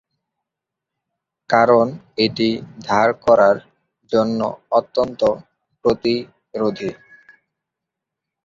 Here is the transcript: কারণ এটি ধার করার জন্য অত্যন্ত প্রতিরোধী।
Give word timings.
কারণ 1.49 1.85
এটি 2.17 2.49
ধার 2.87 3.09
করার 3.25 3.57
জন্য 4.11 4.39
অত্যন্ত 4.71 5.21
প্রতিরোধী। 5.85 6.91